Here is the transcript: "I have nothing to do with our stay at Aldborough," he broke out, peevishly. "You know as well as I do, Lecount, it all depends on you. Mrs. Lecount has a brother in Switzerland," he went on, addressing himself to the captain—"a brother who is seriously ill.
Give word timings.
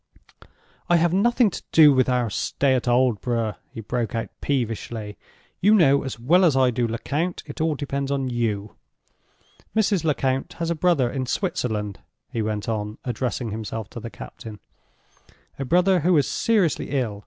"I 0.89 0.95
have 0.95 1.13
nothing 1.13 1.51
to 1.51 1.61
do 1.71 1.93
with 1.93 2.09
our 2.09 2.31
stay 2.31 2.73
at 2.73 2.87
Aldborough," 2.87 3.57
he 3.71 3.81
broke 3.81 4.15
out, 4.15 4.29
peevishly. 4.41 5.15
"You 5.59 5.75
know 5.75 6.01
as 6.01 6.19
well 6.19 6.43
as 6.43 6.55
I 6.57 6.71
do, 6.71 6.87
Lecount, 6.87 7.43
it 7.45 7.61
all 7.61 7.75
depends 7.75 8.09
on 8.09 8.27
you. 8.27 8.73
Mrs. 9.75 10.03
Lecount 10.03 10.53
has 10.53 10.71
a 10.71 10.73
brother 10.73 11.07
in 11.11 11.27
Switzerland," 11.27 11.99
he 12.31 12.41
went 12.41 12.67
on, 12.67 12.97
addressing 13.05 13.51
himself 13.51 13.91
to 13.91 13.99
the 13.99 14.09
captain—"a 14.09 15.65
brother 15.65 15.99
who 15.99 16.17
is 16.17 16.25
seriously 16.27 16.89
ill. 16.89 17.19